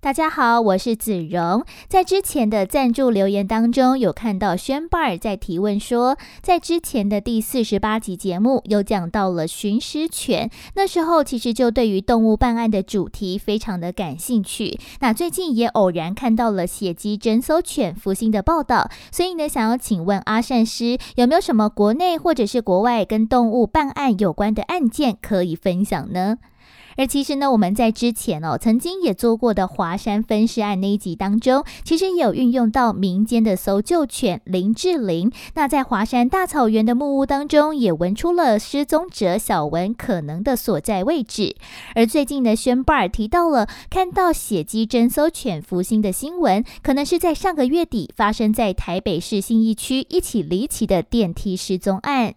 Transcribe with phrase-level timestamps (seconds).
[0.00, 1.64] 大家好，我是子荣。
[1.88, 14.78] 在之前的赞助留言当中，有看到宣巴尔在提问说，在之前的第四十八集节目有讲到了寻尸犬，那时候其实就对于动物办案的主题非常的感兴趣。
[15.00, 26.36] 那最近也偶然看到了血迹诊搜犬福星的报道，所以呢，想要请问阿善师，有没有什么国内或者是国外跟动物办案有关的案件可以分享呢？
[26.96, 35.32] 而其实呢，我们在之前哦，曾经也做过的华华山分尸案那一集当中，其实有运用到民间的搜救犬林志玲。
[35.54, 41.56] 那在华山大草原的木屋当中，也闻出了失踪者小文可能的所在位置。
[41.94, 52.34] 而最近的宣巴尔提到了看到血迹侦搜犬福星的新闻，可能是在上个月底发生在台北市信义区一起离奇的电梯失踪案。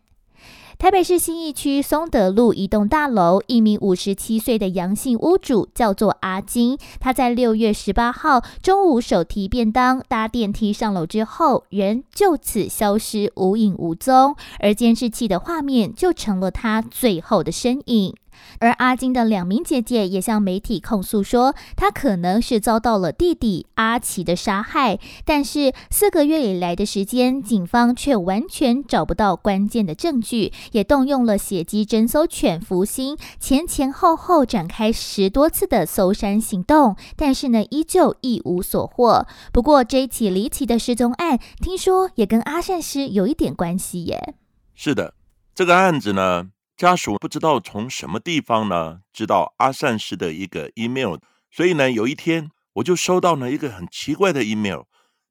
[0.81, 6.75] 台北市新义区松德路一栋大楼，一名五十七岁的杨姓屋主叫做阿金。
[6.99, 18.15] 他在六月十八号中午手提便当搭电梯上楼之后，人就此消失无影无踪，而监视器的画面就成了他最后的身影。
[18.59, 24.99] 而阿金的两名姐姐也向媒体控诉说，他可能是遭到了弟弟阿奇的杀害。
[25.25, 39.25] 但是四个月以来的时间，警方却完全找不到关键的证据，也动用了血迹侦搜犬福星，前前后后展开十多次的搜山行动，但是呢，依旧一无所获。
[39.51, 44.35] 不过这一起离奇的失踪案，听说也跟阿善师有一点关系耶。
[44.75, 45.13] 是的，
[45.53, 46.49] 这个案子呢。
[46.81, 51.17] 家属不知道从什么地方呢知道阿善师的一个 email，
[51.51, 54.85] 所以呢有一天我就收到了一个很奇怪的 email，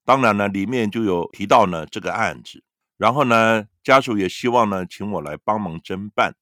[0.05, 2.63] 当然呢里面就有提到呢这个案子，
[2.97, 6.37] 然后呢家属也希望呢请我来帮忙侦办，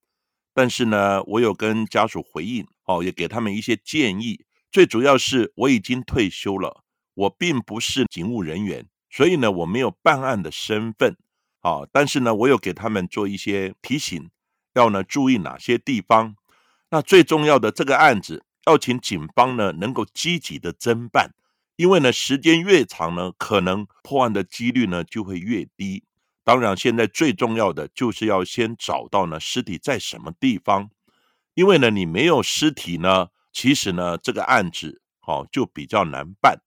[0.52, 11.16] 但是呢我有跟家属回应，哦也给他们一些建议，最主要是我已经退休了，我并不是警务人员，所以呢我没有办案的身份，
[11.62, 14.28] 啊但是呢我有给他们做一些提醒。
[14.78, 16.36] 要呢注意哪些地方？
[16.90, 21.34] 那最重要的这个案子，要请警方呢能够积极的侦办，
[21.76, 26.04] 因为呢时间越长呢，可能破案的几率呢就会越低。
[26.44, 30.88] 当然，现在最重要的就是要先找到呢尸体在什么地方，
[31.54, 36.62] 因为呢你没有尸体呢，其实呢这个案子哦就比较难办。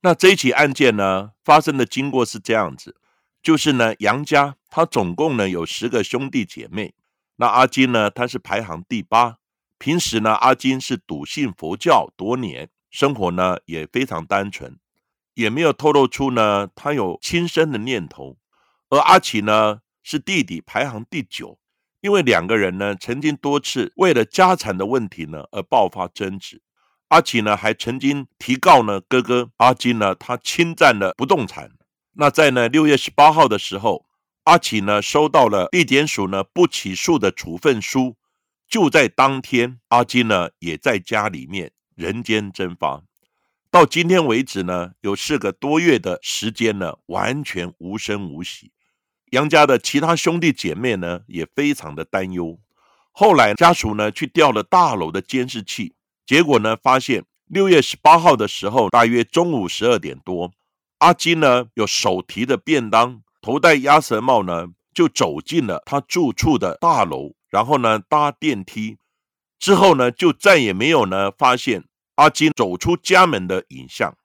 [0.00, 2.96] 那这一起案件呢发生的经过是这样子，
[3.42, 6.94] 就是呢杨家他总共呢有十个兄弟姐妹。
[7.40, 8.10] 那阿金呢？
[8.10, 9.38] 他是排行第八。
[9.78, 14.76] 平时呢，阿金是笃信佛教多年，生活呢也非常单纯，
[15.32, 18.36] 也没有透露出呢他有轻生的念头。
[18.90, 21.58] 而阿奇呢是弟弟，排行第九。
[22.02, 26.60] 因为两个人呢曾经多次为了家产的问题呢而爆发争执。
[27.08, 31.70] 阿奇呢还曾经提告呢哥哥阿金呢他侵占了不动产。
[32.12, 34.04] 那在呢六月十八号的时候。
[34.44, 38.16] 阿奇呢收到了地检署呢不起诉的处分书，
[38.68, 43.02] 就在当天，阿金呢也在家里面人间蒸发。
[43.70, 48.72] 到今天为止呢，有四个多月的时间呢，完全无声无息。
[49.30, 52.58] 杨家的其他兄弟姐妹呢也非常的担忧。
[53.12, 55.94] 后来家属呢去调了大楼的监视器，
[56.26, 60.50] 结果呢发现六月十八号的时候，大约中午十二点多，
[60.98, 63.22] 阿金呢有手提的便当。
[63.42, 68.98] 头戴鸭舌帽呢，就走进了他住处的大楼，然后呢搭电梯，
[69.58, 71.84] 之后呢就再也没有呢发现
[72.16, 74.16] 阿金走出家门的影像。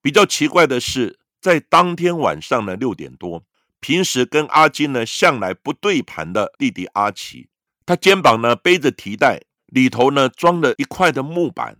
[0.00, 3.44] 比较奇怪的是，在当天晚上的六点多，
[3.80, 7.48] 平时跟阿金呢向来不对盘的弟弟阿奇，
[7.84, 11.76] 他肩膀呢背着提袋，里头呢装了一块的木板，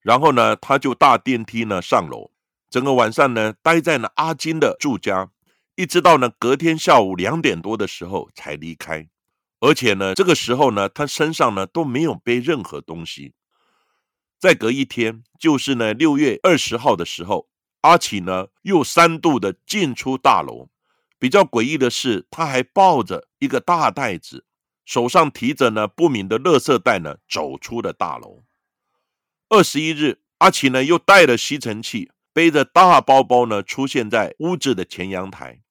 [0.00, 2.32] 然后呢他就搭电梯呢上楼，
[2.68, 5.30] 整个晚上呢待在了阿金的住家。
[5.76, 9.08] 一直到呢隔天下午两点多的时候才离开，
[9.60, 13.34] 而且呢这个时候呢他身上呢都没有背任何东西。
[14.38, 17.48] 再隔一天，就是呢六月二十号的时候，
[17.80, 20.68] 阿奇呢又三度的进出大楼。
[21.18, 24.44] 比较诡异的是，他还抱着一个大袋子，
[24.84, 28.44] 手上提着呢不明的垃圾袋呢走出了大楼。
[29.48, 35.62] 二十一日，阿奇呢又带了吸尘器，背着大包包呢出现在屋子的前阳台，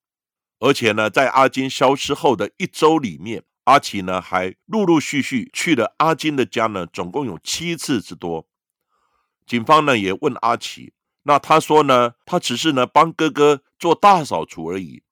[0.63, 8.47] 而且呢，在阿金消失后的一周里面，阿奇呢还陆陆续续去了阿金的家呢，总共有七次之多。
[9.45, 10.93] 警方呢也问阿奇，
[11.23, 15.03] 那他说呢，他只是呢帮哥哥做大扫除而已，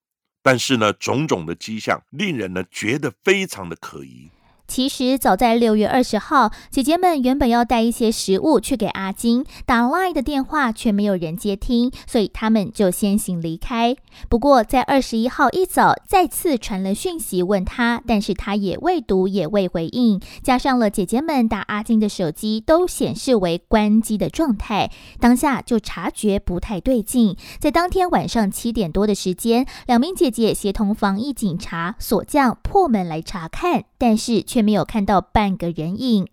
[0.41, 4.31] 但是呢，种种的迹象令人呢觉得非常的可疑。
[4.71, 13.97] 其实早在六月二十号，姐姐们原本要带一些食物去给阿金，打 line 的电话却没有人接听，所以他们就先行离开。
[14.29, 24.89] 不过在二十一号一早再次传了讯息问他，但是他也未读也未回应，加上了姐姐们打阿金的手机都显示为关机的状态，
[25.19, 27.35] 当下就察觉不太对劲。
[27.59, 34.60] 在当天晚上七点多的时间，两名姐姐协同防疫警察锁匠破门来查看，但是却。
[34.61, 36.27] 没有看到半个人影。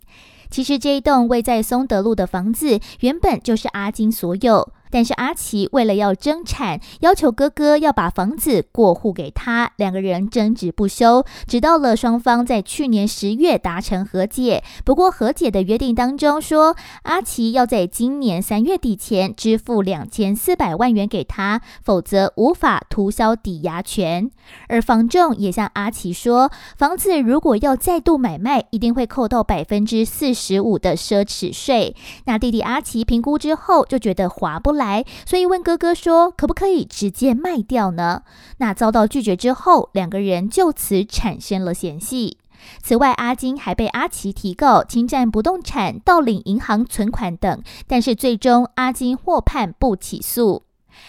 [0.51, 4.73] 其实这一栋位在松德路的房子，原本就是阿金所有。
[4.91, 14.65] 但是阿奇为了要争产，要求哥哥要把房子过户给他，两个人争执不休，直到了双方在去年十月达成和解。
[14.85, 24.31] 不过和解的约定当中说，阿奇要在今年三月底前支付两千四百万元给他，否则无法涂销抵押权。
[24.69, 31.95] 而房仲也向阿奇说，房子如果要再度买卖，一定会扣到百分之四十五的奢侈税。
[32.25, 34.78] 那弟弟阿奇评估之后就觉得划不。
[34.79, 38.23] 来，所以问哥哥说，可不可以直接卖掉呢？
[38.57, 42.39] 那遭到拒绝之后，两个人就此产生了嫌隙。
[42.83, 50.63] 此外，阿金还被阿奇提告侵占不动产、盗领银行存款等，但是最终阿金获判不起诉。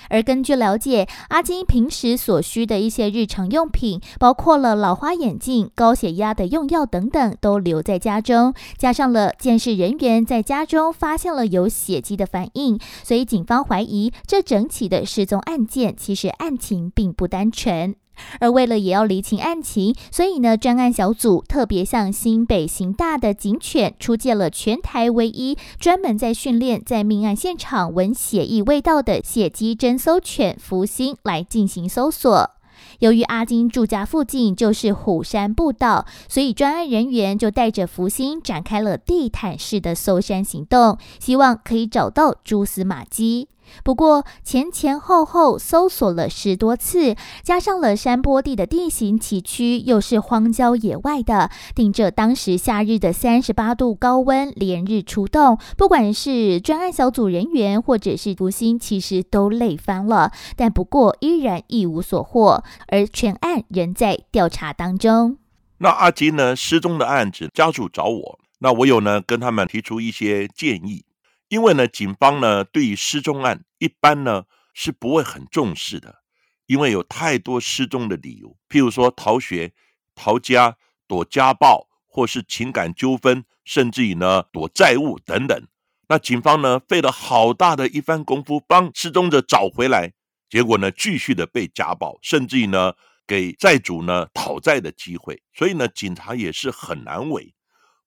[0.10, 8.54] 而根据了解，阿金平时所需的一些日常用品，包括了老花眼镜、高血压的用药等等，都留在家中。
[8.78, 17.96] 加上了监视人员在家中发现了有血迹的反应，所以警方怀疑这整起的失踪案件其实案情并不单纯。
[18.40, 32.52] 而为了也要厘清案情，所以呢，专案小组特别向新北刑大的警犬出借了全台唯一专门在训练在命案现场闻血异味道的血迹侦搜犬福星来进行搜索。
[33.00, 43.48] 由于阿金住家附近就是虎山步道，所以专案人员就带着福星展开了地毯式的搜山行动，希望可以找到蛛丝马迹。
[43.84, 60.32] 不过前前后后搜索了十多次，加上了山坡地的地形崎岖，又是荒郊野外的，顶着当时夏日的三十八度高温，连日出动，不管是专案小组人员或者是福星，其实都累翻了。
[60.56, 65.38] 但不过依然一无所获，而全案仍在调查当中。
[65.80, 71.04] 那阿金呢失踪的案子，家属找我，那我有呢跟他们提出一些建议。
[71.50, 74.44] 因为呢，警方呢对于失踪案一般呢
[74.74, 76.20] 是不会很重视的，
[76.68, 79.74] 因为有太多失踪的理由，譬如说逃学、
[80.14, 85.68] 逃家、躲家暴，或是情感纠纷，甚至于呢躲债务等等。
[86.08, 90.14] 那警方呢费了好大的一番功夫帮失踪者找回来，
[90.48, 92.94] 结果呢继续的被家暴，甚至于呢
[93.26, 97.56] 给债主呢讨债的机会，所以呢警察也是很难为。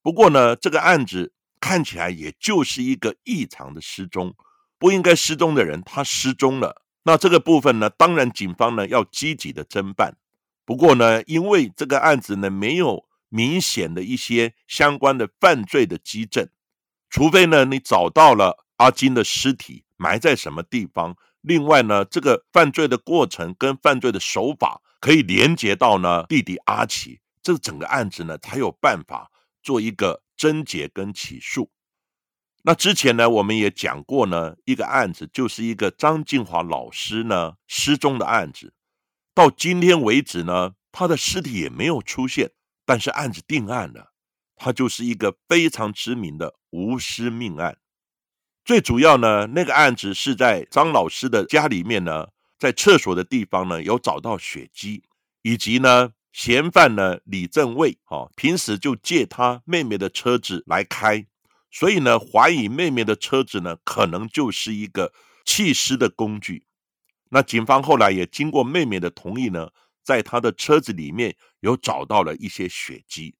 [0.01, 1.33] 不过呢这个案子。
[1.63, 4.35] 看起来也就是一个异常的失踪，
[4.81, 6.83] 不应该失踪的人他失踪了。
[7.05, 10.17] 那这个部分呢，当然警方呢要积极的侦办。
[10.65, 16.49] 不过呢，因为这个案子呢没有明显的一些相关的犯罪的基证，
[17.09, 29.31] 除非呢你找到了阿金的尸体埋在什么地方，另外呢这个犯罪的过程跟犯罪的手法可以连接到呢弟弟阿奇，这整个案子呢才有办法
[29.63, 30.23] 做一个。
[30.35, 31.71] 侦结跟起诉，
[32.65, 38.75] 那之前呢，我们也讲过呢，一个案子就是一个张静华老师呢失踪的案子，
[39.35, 42.51] 到今天为止呢，他的尸体也没有出现，
[42.85, 44.13] 但是案子定案了，
[44.57, 47.79] 他就是一个非常知名的无尸命案。
[48.65, 55.05] 最主要呢，那个案子是在张老师的家里面呢，在厕所的地方呢有找到血迹，
[55.43, 56.15] 以及呢。
[56.33, 61.27] 嫌犯呢，李正卫，哈，平时就借他妹妹的车子来开，
[61.71, 65.13] 所以呢，怀疑妹妹的车子呢，可能就是一个
[65.45, 66.65] 弃尸的工具。
[67.29, 69.71] 那警方后来也经过妹妹的同意呢，
[70.03, 73.35] 在他的车子里面有找到了一些血迹，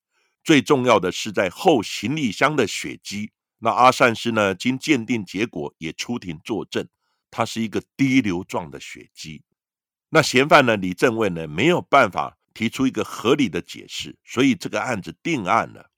[0.45, 3.33] 最重要的是在后行李箱的血迹。
[3.61, 6.87] 那阿善师呢，经鉴定结果也出庭作证，
[7.31, 9.45] 它是一个滴流状的血迹。
[10.11, 12.37] 那嫌犯呢，李正卫呢，没有办法。
[12.53, 15.91] 提出一个合理的解释，所以这个案子定案了。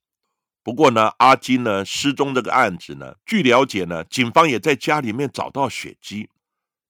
[0.62, 6.30] 不过呢，阿金呢失踪这个案子呢，据了解呢，警方也在家里面找到血迹，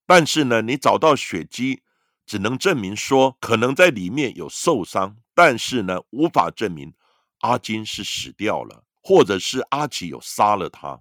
[0.07, 1.83] 但是呢，你找到血迹，
[2.25, 6.95] 只能证明说可能在里面有受伤，但是呢，无法证明
[7.41, 11.01] 阿金是死掉了，或者是阿奇有杀了他。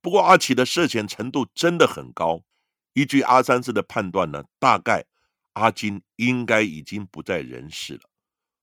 [0.00, 2.44] 不过阿奇的涉嫌程度真的很高，
[2.92, 5.04] 依据阿三四的判断呢，大概
[5.58, 8.00] 阿金应该已经不在人世了。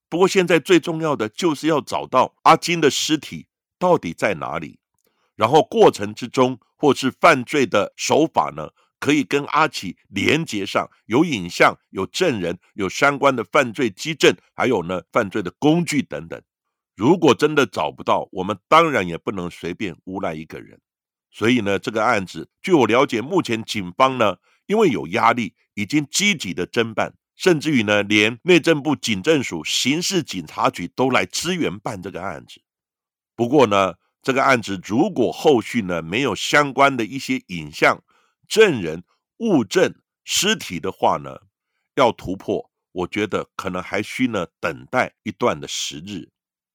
[0.07, 3.47] 不过现在最重要的就是要找到阿金的尸体
[3.77, 4.79] 到底在哪里，
[5.35, 16.41] 然后过程之中或是犯罪的手法呢，可以跟阿奇连接上，有影像、有证人、有相关的犯罪基证，还有呢犯罪的工具等等。
[16.95, 20.79] 如果真的找不到，我们当然也不能随便诬赖一个人。
[21.29, 27.13] 所以呢，这个案子据我了解，目前警方呢因为有压力，已经积极的侦办。
[27.35, 32.61] 甚至于呢，连内政部警政署刑事警察局都来支援办这个案子。
[33.35, 38.01] 不过呢，这个案子如果后续呢没有相关的一些影像、
[38.47, 39.03] 证人、
[39.39, 39.93] 物证、
[40.23, 41.41] 尸体的话呢，
[41.95, 46.29] 要突破，我觉得可能还需呢等待一段的时日。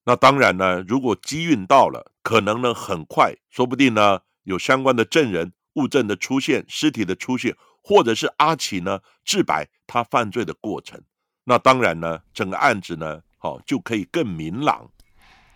[0.04, 7.56] 那当然呢，如果机运到了，可能呢很快，说不定呢有相关的证人、物证的出现，尸体的出现。
[7.82, 11.00] 或者是阿奇呢自白他犯罪的过程，
[11.44, 14.90] 那当然呢，整个案子呢，好就可以更明朗。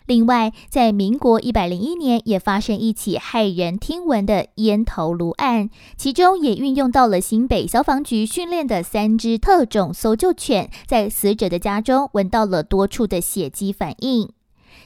[0.06, 14.32] 另外，在民国一百零一年也发生一起骇人听闻的烟头炉案，其中也运用到了新北消防局训练的三只特种搜救犬，在死者的家中闻到了多处的血迹反应。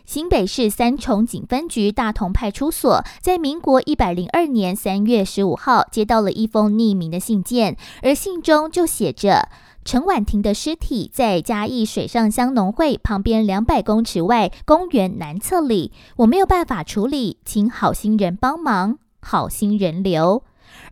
[0.09, 9.51] 新北市三重警分局大同派出所，在民国一百零二年三月十五号接到了一封匿名的信件，而信中就写着：
[9.85, 20.43] 陈婉婷的尸体在嘉义水上乡农会旁边两百公尺外公园南侧里，我没有办法处理，请好心人帮忙，好心人留。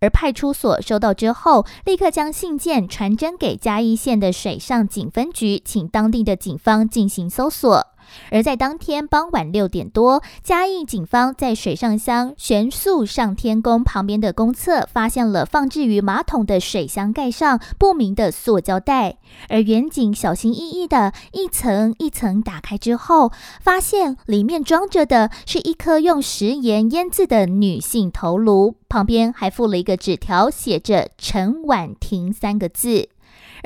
[0.00, 7.87] 而派出所收到之后，立刻将信件传真给嘉义县的水上警分局，请当地的警方进行搜索。
[8.30, 19.18] 而在当天傍晚六点多，嘉义警方在水上乡玄宿上天宫旁边的公厕，发现了放置于马桶的水箱盖上不明的塑胶袋。
[19.48, 33.08] 而远警小心翼翼的一层一层打开之后，发现里面装着的是一颗用食盐腌制的女性头颅，旁边还附了一个纸条，写着“陈婉婷”三个字。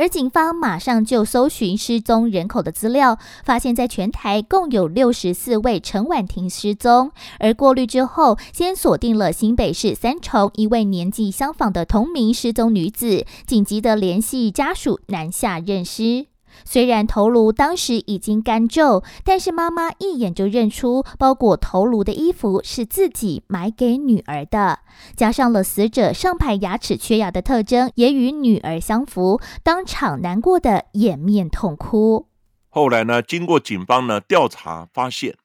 [0.00, 7.12] 而警方马上就搜寻失踪人口的资料，发现，在全台共有六十四位陈婉婷失踪。
[7.38, 16.29] 而过滤之后，先锁定了新北市三重一位年纪相仿的同名失踪女子，紧急的联系家属南下认尸。
[16.64, 24.80] 虽然头颅当时已经干皱，但是妈妈一眼就认出包裹头颅的衣服是自己买给女儿的，
[25.16, 32.28] 加上了死者上排牙齿缺牙的特征，也与女儿相符，当场难过的掩面痛哭。
[32.68, 35.36] 后来呢，经过警方呢调查，发现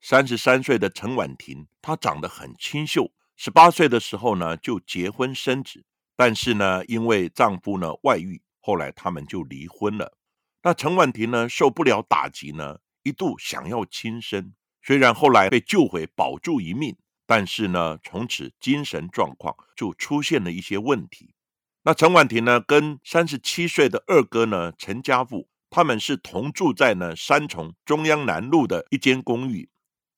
[0.00, 5.84] 三十三岁的陈婉婷，她长得很清秀，十八岁的时候呢就结婚生子，
[6.16, 10.12] 但是呢因为丈夫呢外遇，后来他们就离婚了。
[10.64, 14.54] 那陈婉婷呢，受不了打击呢，一度想要轻生。
[14.80, 21.34] 虽然后来被救回，保住一命，但是呢，从此精神状况就出现了一些问题。
[21.82, 29.68] 那陈婉婷呢，跟三十七岁的二哥呢，陈家富，他们是同住在呢三重中央南路的一间公寓。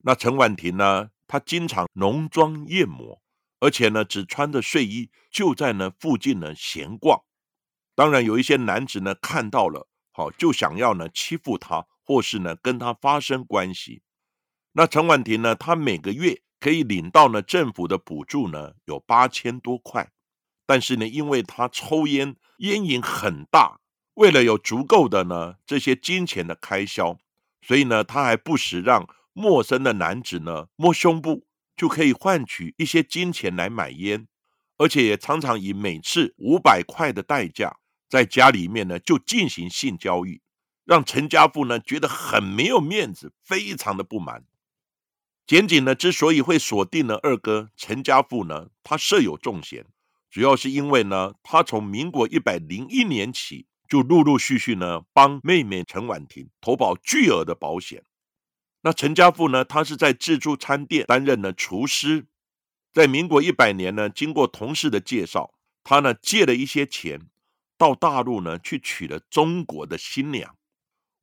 [0.03, 3.23] 那陈婉婷呢，她经常浓妆艳抹，
[3.61, 7.23] 而且呢，只穿着睡衣就在呢附近呢闲逛。
[7.95, 9.89] 当然，有一些男子呢看到了。
[10.17, 14.03] 好，就想要呢欺负他，或是呢跟他发生关系。
[14.75, 20.13] 那陈婉婷呢，她每个月可以领到呢政府的补助呢有八千多块，
[20.65, 23.81] 但是呢，因为她抽烟，烟瘾很大，
[24.15, 27.19] 为了有足够的呢这些金钱的开销，
[27.61, 34.29] 所以呢，她还不时让陌生的男子呢摸胸部，就可以换取一些金钱来买烟，
[34.77, 37.79] 而且也常常以每次五百块的代价。
[38.09, 40.41] 在家里面呢，就进行性交易，
[40.85, 44.45] 让陈家富呢觉得很没有面子，非常的不满。
[45.47, 49.87] 检警呢之所以会锁定了二哥陈家富呢，他设有重嫌，
[50.31, 58.05] 主要是因为呢，他从民国一百零一年起就陆陆续续呢帮妹妹陈婉婷投保巨额的保险。
[58.83, 62.27] 那陈家富呢，他是在自助餐店担任了厨师，
[62.93, 67.29] 在民国一百年呢，经过同事的介绍，他呢借了一些钱。
[67.77, 70.57] 到大陆呢，去娶了中国的新娘。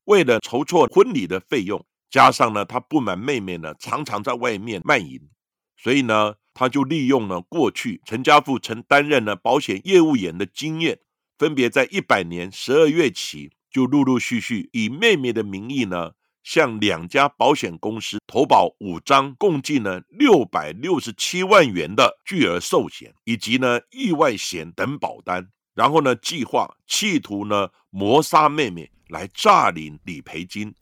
[0.05, 5.29] 为了筹措婚礼的费用，加上呢，他不满妹妹呢常常在外面卖淫，
[5.77, 11.00] 所以呢，他就利用了过去陈家富曾担任了保险业务员的经验，
[11.38, 16.12] 分别在一百年十二月起，就陆陆续续以妹妹的名义呢。
[16.43, 25.51] 向两家保险公司投保五张，共计呢六百六十七万元的巨额寿险，以及呢意外险等保单。
[25.82, 30.76] 然后呢，计划企图呢谋杀妹妹来诈领理赔金。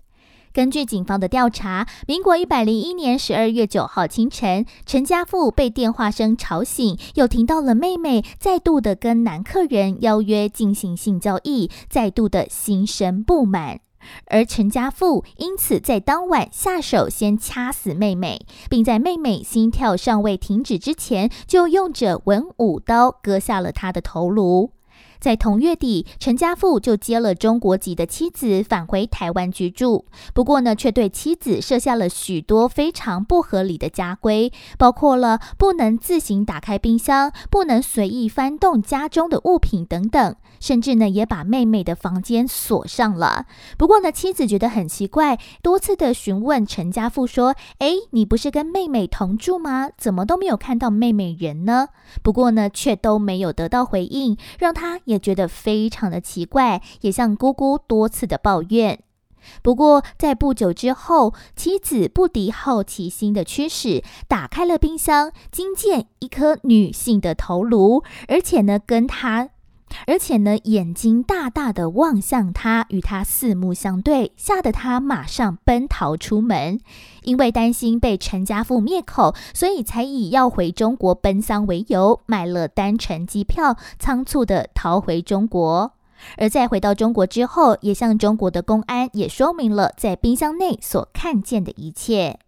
[0.51, 13.79] 根据警方的调查，民国一百零一年十二月九号清晨，陈家富被电话声吵醒，又听到了妹妹再度的跟男客人邀约进行性交易，再度的心生不满。
[14.25, 24.73] 而陈家富因此在当晚下手，先掐死妹妹，并在妹妹心跳尚未停止之前，就用着文武刀割下了她的头颅。
[25.19, 30.05] 在同月底，陈家富就接了中国籍的妻子返回台湾居住。
[30.33, 40.35] 不过呢，却对妻子设下了许多非常不合理的家规，包括了不能自行打开冰箱、不能随意翻动家中的物品等等。
[40.59, 43.45] 甚至呢，也把妹妹的房间锁上了。
[43.77, 49.89] 不过呢，妻子觉得很奇怪，多次的询问陈家富说：“哎，你不是跟妹妹同住吗？
[49.97, 51.87] 怎么都没有看到妹妹人呢？”
[52.21, 58.99] 不过呢，却都没有得到回应，让他也觉得非常的奇怪，也向姑姑多次的抱怨。
[59.63, 69.49] 不过在不久之后，妻子不敌好奇心的驱使，打开了冰箱，惊见一颗女性的头颅，而且呢，跟她。
[70.07, 76.79] 而且呢，眼睛大大的望向他，与他四目相对，吓得他马上奔逃出门。
[77.23, 85.93] 因为担心被陈家富灭口，所以才以要回中国奔丧为由，买了单程机票，仓促的逃回中国。
[86.37, 92.39] 而在回到中国之后，也向中国的公安也说明了在冰箱内所看见的一切。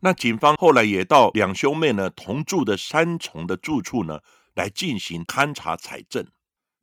[0.00, 4.18] 那警方后来也到两兄妹呢同住的三重的住处呢，
[4.54, 6.26] 来进行勘查采证。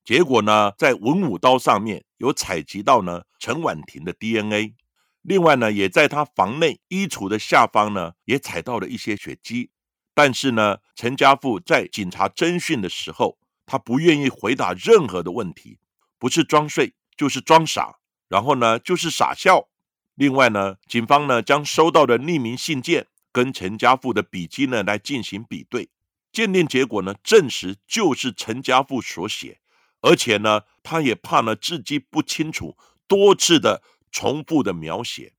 [0.04, 4.74] 结果呢，在文武刀上面有采集到呢陈婉婷的 DNA，
[5.22, 9.70] 另外呢，也在他房内衣橱的下方呢也采到了一些血迹。
[10.14, 15.80] 但是呢，陈家富在警察侦讯的时候，他不愿意回答任何的问题，
[16.20, 19.70] 不是装睡就是装傻，然后呢就是傻笑。
[20.16, 25.90] 另外呢，警方呢将收到的匿名信件跟陈家富的笔迹呢来进行比对，
[26.32, 29.61] 鉴定结果呢证实就是陈家富所写。
[30.02, 32.76] 而且呢，他也怕呢字迹不清楚，
[33.08, 35.34] 多次的重复的描写。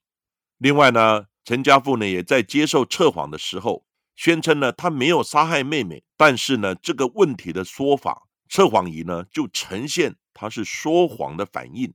[0.59, 6.05] 另外呢，陈家富呢也在接受测谎的时候，宣称呢他没有杀害妹妹。
[6.16, 11.92] 但是呢，这个问题的说法，测谎仪呢就呈现他是说谎的反应。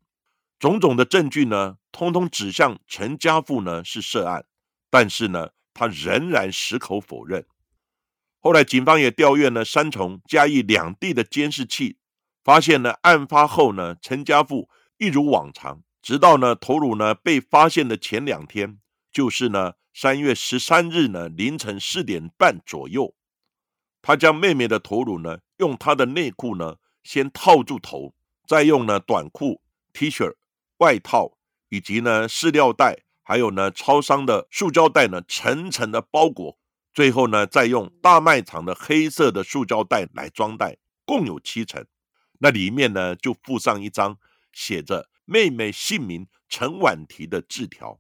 [0.60, 4.46] 种种的证据呢，通通指向陈家富呢是涉案，
[4.90, 7.46] 但是呢，他仍然矢口否认。
[8.40, 11.98] 后来警方也调阅了三重、嘉义两地的监视器。
[12.48, 18.80] 发现呢，案发后呢，陈家富一如往常，直到呢头颅呢被发现的前两天，
[19.12, 23.14] 就是呢三月十三日呢凌晨四点半左右，
[24.02, 28.16] 他将妹妹的头颅呢用他的内裤呢先套住头，
[28.48, 30.34] 再用呢短裤、T 恤、
[30.78, 31.34] 外套
[31.68, 36.58] 以及呢饲料袋，还有呢超商的塑胶袋呢层层的包裹，
[36.94, 41.86] 最后呢再用大卖场的黑色的塑胶袋来装袋，共有七层。
[42.40, 44.18] 那里面呢，就附上一张
[44.54, 48.00] 写着妹妹姓名陈婉婷的字条。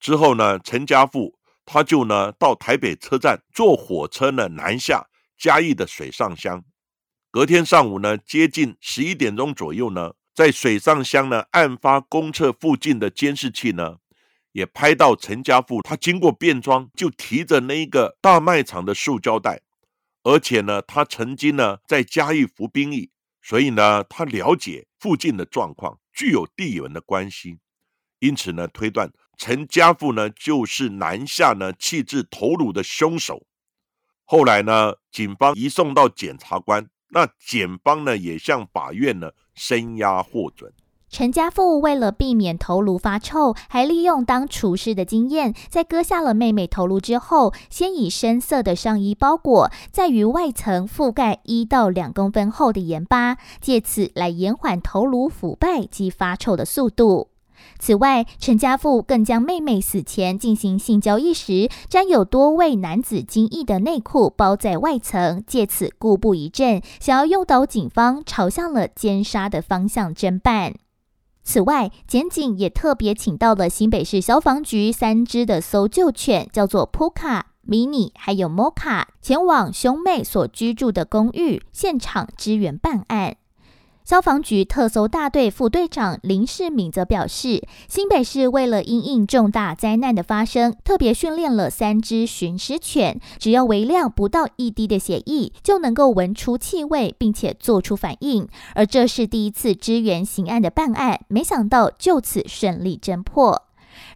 [0.00, 6.64] 之后呢，陈家富他就呢到台北车站坐火车呢南下嘉义的水上乡。
[7.30, 13.98] 隔天上午呢，接近十一点钟左右呢，在水上乡呢案发公厕附近的监视器呢，
[14.52, 19.60] 也拍到陈家富他经过便装就提着那一个大卖场的塑胶袋，
[20.22, 23.10] 而且呢，他曾经呢在嘉义服兵役。
[23.48, 27.58] 所以呢，他了解附近的状况，具有地缘的关系，
[28.18, 33.46] 因此呢，推断陈家富呢就是南下呢弃置头颅的凶手。
[34.26, 40.70] 后来呢，警方移送到检察官，那检方呢也向法院呢声押获准。
[41.10, 57.28] 陈家富为了避免头颅发臭，还利用当厨师的经验，在割下了妹妹头颅之后，先以深色的上衣包裹，再于外层覆盖一到两公分厚的盐巴，借此来延缓头颅腐败及发臭的速度。
[57.80, 70.74] 此外，陈家富更将妹妹死前进行性交易时沾有多位男子精液的内裤包在外层，借此故布疑阵，想要诱导警方朝向了奸杀的方向侦办。
[71.48, 83.38] 此外，检警也特别请到了新北市消防局三只的搜救犬，叫做扑卡、迷你还有 Moka，，前往兄妹所居住的公寓现场支援办案。
[84.08, 98.48] 消防局特搜大队副队长林世敏则表示，新北市为了因应重大灾难的发生，特别训练了三只寻尸犬，只要微量不到一滴的血液，就能够闻出气味，并且做出反应。
[98.74, 103.67] 而这是第一次支援刑案的办案，没想到就此顺利侦破。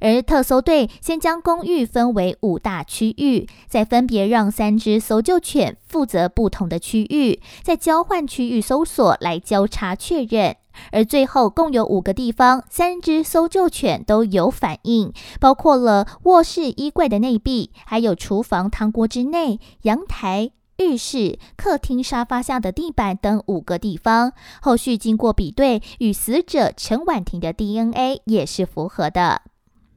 [0.03, 10.57] 而特搜队先将公寓分为五大区域，再分别让三只搜救犬负责不同的区域，再交换区域搜索来交叉确认。
[10.91, 24.33] 而最后共有五个地方，三只搜救犬都有反应，包括了卧室衣柜的内壁，还有厨房汤锅之内、阳台、浴室、客厅沙发下的地板等五个地方。
[24.63, 29.52] 后续经过比对，与死者陈婉婷的 DNA 也是符合的。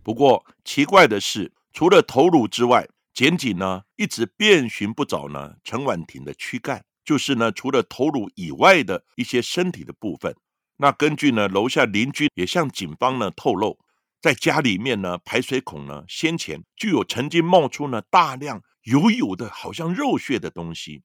[0.05, 10.35] 不过奇怪的是，除了头颅之外，检警呢一直遍寻不着呢陈婉婷的躯干，就是呢除了头颅以外的一些身体的部分。
[10.77, 13.79] 那根据呢楼下邻居也向警方呢透露，
[14.21, 21.01] 在家里面呢排水孔呢先前就有曾经冒出呢大量油油的好像肉屑的东西，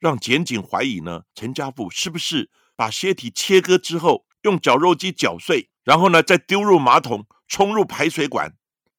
[0.00, 7.26] 让检警怀疑呢陈家富是不是把尸体切割之后用绞肉机绞碎，然后呢再丢入马桶。
[7.52, 8.54] 冲入排水管，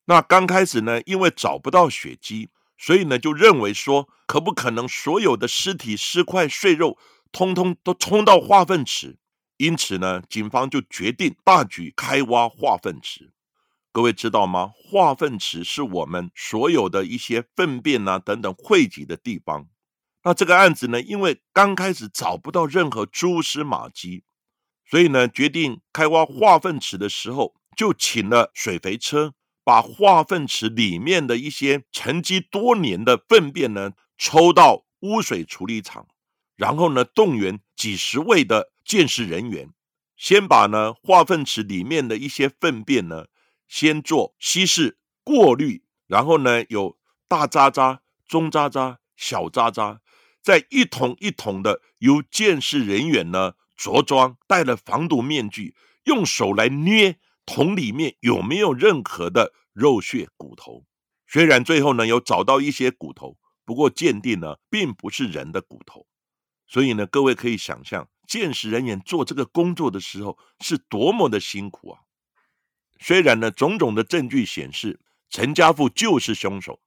[0.06, 6.96] 那刚开始呢，因为找不到血迹，所以呢就认为说，可不可能所有的尸体尸块碎肉，
[7.32, 9.18] 通通都冲到化粪池？
[9.58, 13.34] 因此呢，警方就决定大举开挖化粪池。
[13.92, 14.72] 各位知道吗？
[14.76, 19.68] 化粪池是我们所有的一些粪便啊等等汇集的地方。
[20.24, 24.24] 那这个案子呢，因为刚开始找不到任何蛛丝马迹，
[24.88, 27.56] 所以呢，决定开挖化粪池的时候。
[27.76, 29.34] 就请了水肥车，
[29.64, 36.08] 把化粪池里面的一些沉积多年的粪便呢，抽到污水处理厂，
[36.56, 39.70] 然后呢，动员几十位的建设人员，
[40.16, 43.28] 先把呢化粪池里面的一些粪便呢，
[43.68, 50.02] 先做稀释过滤，然后呢，有大渣渣、中渣渣、小渣渣，
[50.42, 57.18] 再一桶一桶的由建设人员呢着装，戴了防毒面具，用手来捏。
[57.46, 60.86] 桶里面有没有任何的肉屑骨头？
[61.28, 66.06] 虽然最后呢有找到一些骨头，不过鉴定呢并不是人的骨头，
[66.68, 72.00] 所以呢各位可以想象，鉴识人员做这个工作的时候是多么的辛苦啊！
[73.00, 76.80] 虽然呢种种的证据显示陈家富就是凶手，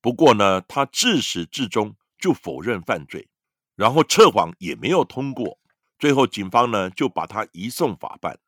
[0.00, 3.28] 不过呢他自始至终就否认犯罪，
[3.76, 5.58] 然后测谎也没有通过，
[5.98, 8.40] 最后警方呢就把他移送法办。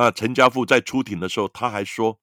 [0.00, 2.20] 那陈家富在出庭的时候，他还说：“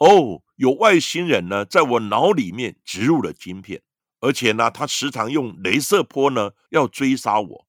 [0.00, 3.82] 哦，有外星人呢，在我脑里面植入了晶片，
[4.20, 7.66] 而且呢，他时常用镭射波呢要追杀我，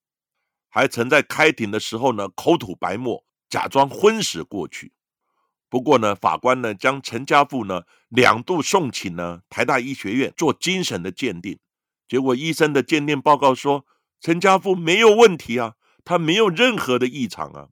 [0.69, 4.93] 还曾在开庭的时候呢口吐白沫，假装昏死过去。
[5.67, 11.59] 不过呢，法官呢将陈家富呢两度送请呢台大医学院做精神的鉴定，
[12.07, 13.85] 结果医生的鉴定报告说
[14.21, 15.73] 陈家富没有问题啊，
[16.05, 17.67] 他没有任何的异常啊。”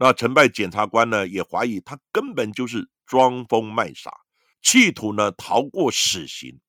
[0.00, 4.12] 那承办检察官呢，也怀疑他根本就是装疯卖傻，
[4.62, 6.60] 企图呢逃过死刑。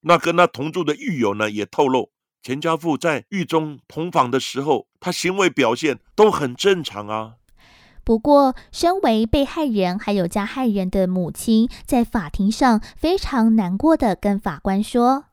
[0.00, 2.10] 那跟他同住的狱友呢，也透露，
[2.42, 7.36] 钱家富在狱中同房的时候，他行为表现都很正常啊。
[8.02, 15.26] 不过，身为被害人还有加害人的母亲，在法庭上非常难过的跟法官说：“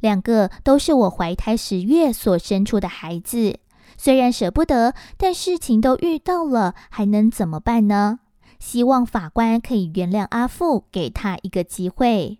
[0.00, 3.60] 两个都是我怀胎十月所生出的孩子。”
[4.02, 8.20] 虽然舍不得，但事情都遇到了，还能怎么办呢？
[8.58, 12.38] 希望法官可以原谅阿富，给他一个机会。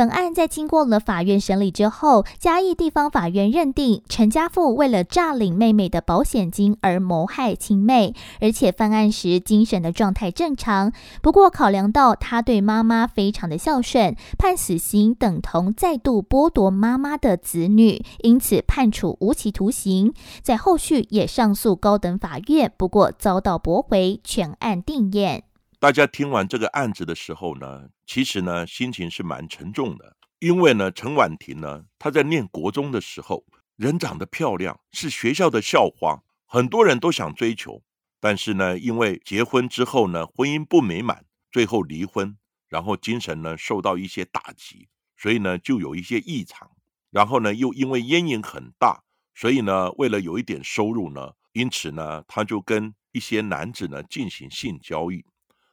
[0.00, 10.90] 本案在经过了法院审理之后，嘉义地方法院认定陈家富为了诈领妹妹的保险金而谋害亲妹，而且犯案时精神的状态正常。
[11.20, 20.14] 不过考量到他对妈妈非常的孝顺，判死刑等同再度剥夺妈妈的子女，因此判处无期徒刑。
[20.40, 25.44] 在后续也上诉高等法院，不过遭到驳回，全案定验。
[25.80, 37.82] 大家听完这个案子的时候呢，其实呢心情是蛮沉重的，因为呢陈婉婷呢她在念国中的时候，人长得漂亮，是学校的校花，很多人都想追求，
[38.20, 42.36] 但是呢因为结婚之后呢婚姻不美满，最后离婚，
[42.68, 46.70] 然后精神呢受到一些打击，所以呢就有一些异常，
[47.10, 49.02] 然后呢又因为烟瘾很大，
[49.34, 55.24] 所以呢为了有一点收入呢，因此呢他就跟一些男子呢进行性交易。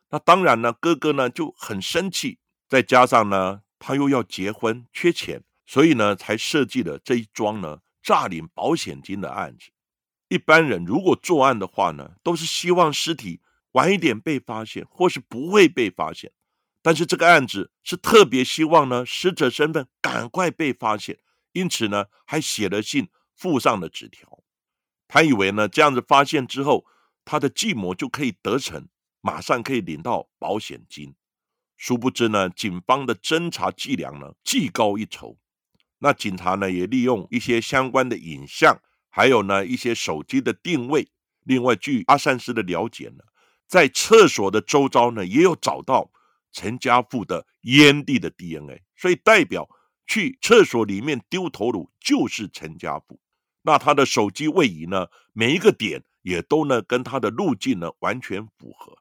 [0.10, 9.72] 那当然呢，哥哥呢就很生气，再加上呢他又要结婚，缺钱，所以呢才设计了这一桩呢诈领保险金的案子。
[10.30, 13.42] 一般人如果作案的话呢，都是希望尸体
[13.74, 16.32] 晚一点被发现，或是不会被发现。
[16.82, 21.20] 但是这个案子是特别希望呢，死者身份赶快被发现，
[21.52, 24.44] 因此呢，还写了信，附上了纸条。
[25.08, 26.86] 他以为呢，这样子发现之后，
[27.26, 28.88] 他的计谋就可以得逞，
[29.28, 31.14] 马上可以领到保险金。
[31.76, 35.38] 殊不知呢，警方的侦查伎俩呢，技高一筹。
[36.00, 41.10] 那警察呢，也利用一些相关的影像，还有呢一些手机的定位。
[41.44, 43.26] 另外，据阿善斯的了解呢，
[43.68, 46.10] 在厕所的周遭呢，也有找到。
[46.54, 49.70] 陈家富的烟蒂的 DNA，所以代表
[50.08, 53.20] 去厕所里面丢头颅就是陈家富。
[53.62, 58.98] 那他的手机位移呢，每一个点也都呢跟他的路径呢完全符合。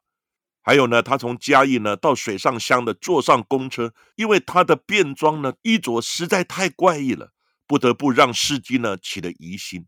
[0.67, 7.31] 还有呢，他从嘉义呢到水上乡的坐上公车，因为他的便装呢衣着实在太怪异了，
[7.65, 9.85] 不得不让司机呢起了疑心。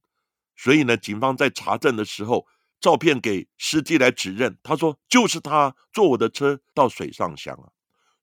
[0.55, 2.47] 所以呢，警方在查证的时候。
[2.81, 7.67] 照片给司机来指认，他说就是他坐我的车到水上乡啊，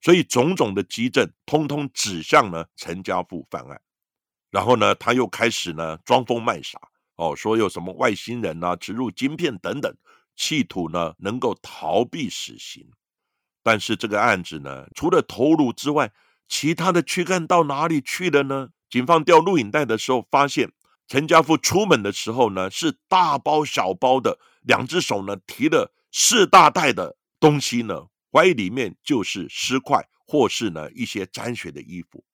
[0.00, 3.78] 所以种种的基证通通指向了陈家富犯案。
[4.50, 6.80] 然后呢，他又开始呢装疯卖傻
[7.16, 9.94] 哦，说有什么外星人啊植入晶片等等，
[10.36, 12.90] 企图呢能够逃避死刑。
[13.62, 16.12] 但是这个案子呢，除了头颅之外，
[16.46, 18.68] 其他的躯干到哪里去了呢？
[18.88, 20.72] 警方调录影带的时候发现。
[21.08, 32.24] 陈家富出门的时候呢，是大包小包的，两只手呢提了四大袋的东西呢，怀疑里面就是尸块或是呢一些沾血的衣服。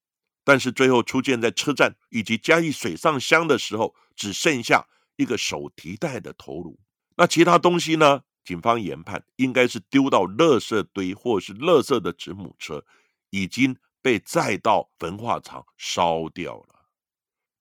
[0.43, 4.87] 但是最后出现在车站以及嘉义水上乡的时候，只剩下
[5.17, 6.81] 一个手提袋的头颅。
[7.23, 8.23] 那其他东西呢？
[8.45, 12.85] 警方研判应该是丢到垃圾堆或是垃圾的子母车，
[13.31, 16.67] 已经被载到焚化厂烧掉了。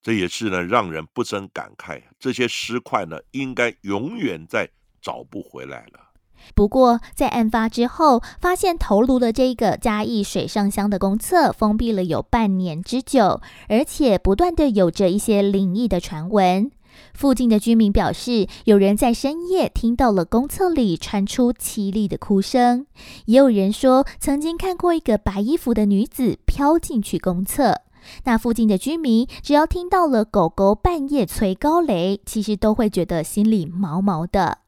[0.02, 2.02] 这也是呢，让人不胜感慨。
[2.18, 4.68] 这些尸块呢，应该永远再
[5.00, 6.10] 找不回来了。
[6.56, 16.72] 不过，在案发之后，发现头颅的这个嘉义水上乡的公厕封闭了有半年之久，而且不断的有着一些灵异的传闻。
[17.14, 22.86] 附近的居民表示，有人在深夜听到了公厕里传出凄厉的哭声，
[23.26, 27.82] 也有人说曾经看过一个白衣服的女子飘进去公厕。
[28.24, 34.58] 那附近的居民，只要听到了狗狗半夜催高雷，其实都会觉得心里毛毛的。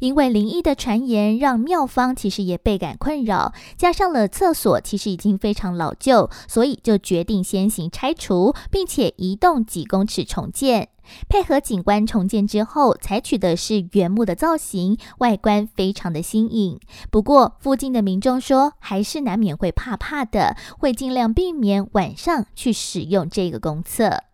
[0.00, 3.52] 因为灵异的传言，让庙方其实也倍感困扰。
[3.76, 10.88] 加上了厕所其实已经非常老旧，所以就决定先行拆除，并且移动几公尺重建。
[11.28, 16.78] 配合景观重建之后，采取的是原木的造型，外观非常的新颖。
[17.10, 24.24] 不过，附近的民众说，还是难免会怕怕的，会尽量避免晚上去使用这个公厕。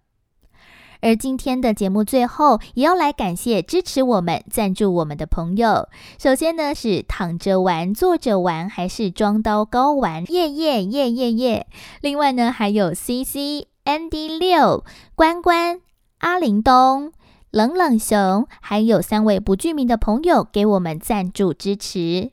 [1.01, 5.87] 而今天的节目最后，也要来感谢支持我们、赞助我们的朋友。
[6.19, 10.25] 首先呢，是躺着玩、坐着玩，还是装刀高玩？
[10.33, 11.67] 耶耶耶耶耶！
[12.01, 14.83] 另外呢，还有 C C、Andy 六、
[15.15, 15.84] 关关。
[16.25, 17.13] 阿林东、
[17.51, 22.31] 冷冷熊，还有三位不具名的朋友给我们赞助支持。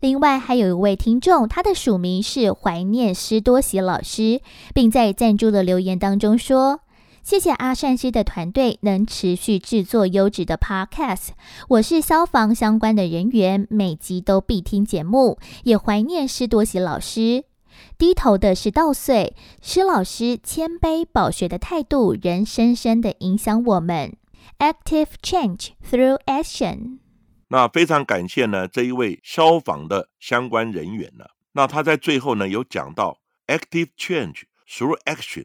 [0.00, 4.40] 另外还有一位听众，他的署名是怀念施多喜老师，
[4.72, 6.80] 并在赞助的留言当中说
[7.22, 11.32] ：“谢谢阿善师的团队能持续制作优质的 Podcast。
[11.68, 17.44] 我是消防相关的人员，每集都必听节目，也怀念施多喜老师。”
[17.98, 24.16] 低头的是稻穗，施老师谦卑饱学的态度，仍深深的影响我们。
[24.58, 26.98] Active change through action。
[27.48, 31.24] 那非常感谢呢这一位消防的相关人员呢。
[31.52, 35.44] 那他在最后呢有讲到 active change through action。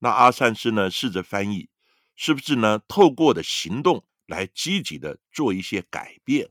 [0.00, 1.68] 那阿善师呢试着翻译，
[2.14, 6.50] 是不是呢透过的行动来积极的做一些改变？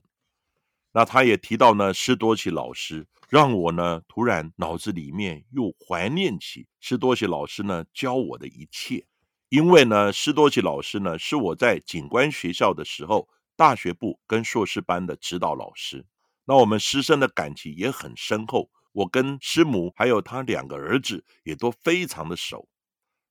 [0.96, 3.06] 那他也提到呢施多奇老师。
[3.28, 9.04] 让我呢突然脑子里面又怀念起施多奇老师呢教我的一切，
[9.50, 13.28] 因为呢施多奇老师呢是我在警官学校的时候
[13.58, 16.06] 大学部跟硕士班的指导老师，
[16.46, 22.70] 那我们师生的感情也很深厚，我跟师母还有他两个儿子也都非常的熟。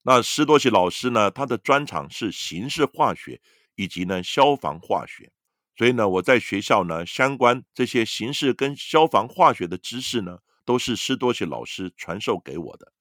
[0.02, 3.40] 那施多奇老师呢，他的专长是刑事化学
[3.76, 5.30] 以及呢消防化学。
[5.76, 12.92] 所以呢，我在学校呢，相关这些刑事跟消防化学的知识呢，都是施多奇老师传授给我的。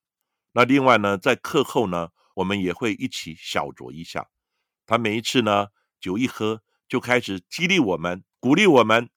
[0.52, 4.28] 那另外呢，在课后呢，我们也会一起小酌一下。
[4.86, 5.68] 他每一次呢，
[6.00, 9.08] 酒一喝就开始激励我们、鼓励我们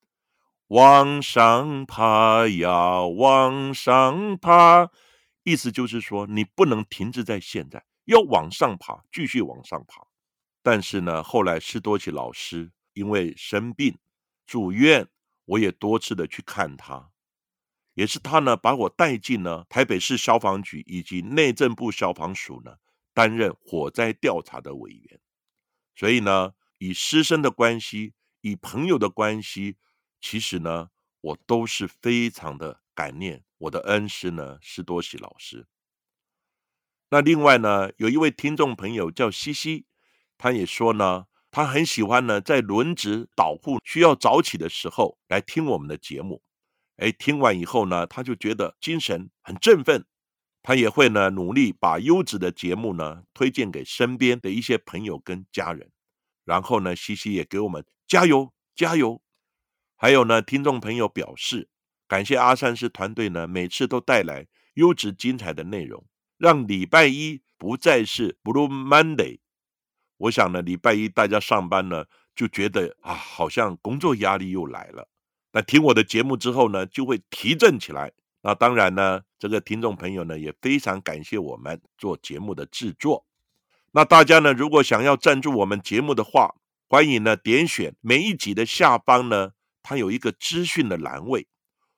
[0.68, 4.90] 往上爬呀，往上爬。
[5.44, 10.06] 意思就是说，你不能停滞在现在，要往上爬，继续往上爬。
[10.62, 13.96] 但是呢，后来施多奇老师因为生病
[14.48, 15.08] 住院，
[15.46, 17.12] 我也多次的去看他，
[17.94, 22.78] 也是他呢把我带进了台北市消防局以及内政部消防署呢，
[23.14, 25.20] 担任火灾调查的委员。
[25.96, 29.78] 所以呢，以师生的关系，以朋友的关系，
[30.20, 30.90] 其实呢，
[31.22, 35.68] 我都是非常的感念我的恩师呢，施多喜老师。
[37.10, 39.86] 那另外呢，有一位听众朋友叫西西。
[40.40, 41.26] 他也说呢，
[41.58, 46.44] 他很喜欢呢，在轮值导护需要早起的时候来听我们的节目。
[46.98, 50.06] 哎，听完以后呢，他就觉得精神很振奋。
[50.62, 55.90] 他也会呢，努力把优质的节目呢推荐给身边的一些朋友跟家人。
[56.46, 59.20] 然后呢，西西也给我们加油加油。
[59.96, 61.70] 还有呢，听众朋友表示
[62.08, 66.06] 感谢阿三师团队呢，每次都带来优质精彩的内容，
[66.38, 69.40] 让礼拜一不再是 Blue Monday。
[70.18, 75.08] 我想呢，礼拜一大家上班呢，就觉得啊，好像工作压力又来了。
[75.54, 78.12] 那听我的节目之后呢，就会提振起来。
[78.42, 83.26] 那当然呢，这个听众朋友呢，也非常感谢我们做节目的制作。
[83.92, 86.56] 那大家呢，如果想要赞助我们节目的话，
[86.88, 89.52] 欢迎呢点选每一集的下方呢，
[89.82, 91.48] 它有一个资讯的栏位，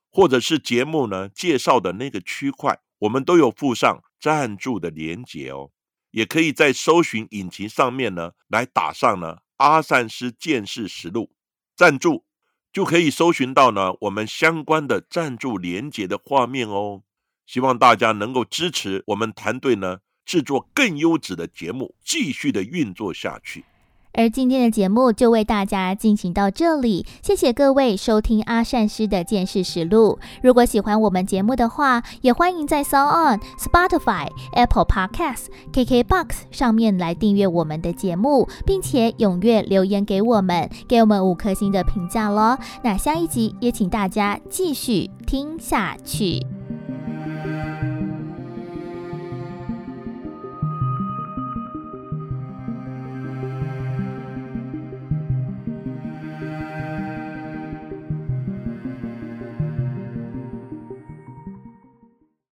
[0.10, 5.72] 或者是节目呢介绍的那个区块，我们都有附上赞助的连结哦。
[6.12, 11.32] 也可以在搜寻引擎上面呢，来打上呢阿善师见士实录
[11.76, 12.26] 赞助，
[12.72, 17.04] 就可以搜寻到呢我们相关的赞助连接的画面哦。
[17.46, 23.66] 希望大家能够支持我们团队呢制作更优质的节目，继续的运作下去。
[24.14, 30.20] 而今天的节目就为大家进行到这里，谢谢各位收听阿善师的见识实录。
[30.42, 42.58] 如果喜欢我们节目的话，也欢迎在 Sound、Spotify、Apple Podcasts、KKBox 上面来订阅我们的节目，并且踊跃留言给我们，给我们五颗星的评价喽。
[42.84, 46.59] 那下一集也请大家继续听下去。